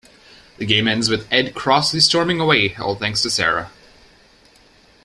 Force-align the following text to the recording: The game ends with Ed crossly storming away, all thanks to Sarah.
The 0.57 0.65
game 0.65 0.87
ends 0.87 1.11
with 1.11 1.31
Ed 1.31 1.53
crossly 1.53 1.99
storming 1.99 2.39
away, 2.39 2.73
all 2.77 2.95
thanks 2.95 3.21
to 3.21 3.29
Sarah. 3.29 3.69